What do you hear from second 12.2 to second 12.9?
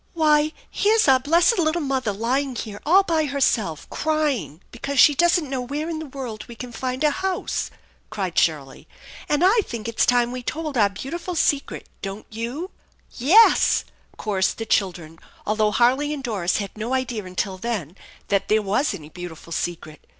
you?""